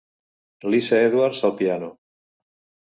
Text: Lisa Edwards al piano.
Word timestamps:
Lisa 0.71 0.99
Edwards 1.11 1.43
al 1.51 1.55
piano. 1.61 1.95